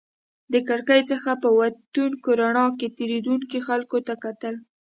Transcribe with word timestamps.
د 0.53 0.55
کړکۍ 0.67 1.01
څخه 1.11 1.31
په 1.43 1.49
وتونکې 1.59 2.31
رڼا 2.41 2.65
کې 2.77 2.87
تېرېدونکو 2.97 3.57
خلکو 3.67 3.97
ته 4.07 4.13
کتل. 4.23 4.55